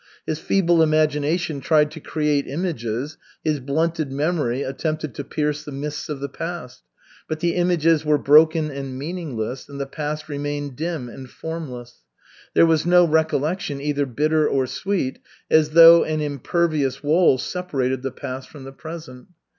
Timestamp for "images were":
7.53-8.17